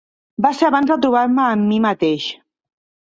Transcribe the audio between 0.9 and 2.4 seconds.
de trobar-me a mi mateix!